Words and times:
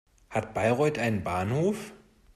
Hat 0.31 0.55
Bayreuth 0.55 0.97
einen 0.97 1.23
Bahnhof? 1.23 1.93